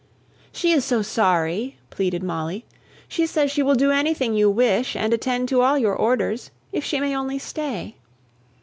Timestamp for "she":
0.51-0.71, 3.07-3.27, 3.51-3.61, 6.83-6.99